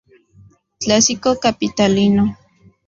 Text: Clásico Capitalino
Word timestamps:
Clásico 0.79 1.39
Capitalino 1.39 2.35